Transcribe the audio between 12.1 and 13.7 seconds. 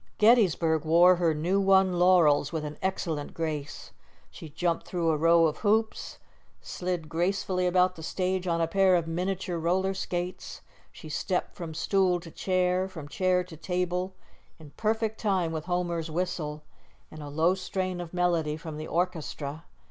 to chair, from chair to